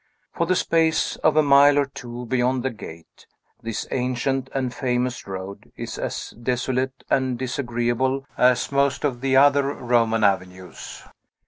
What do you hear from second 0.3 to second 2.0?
For the space of a mile or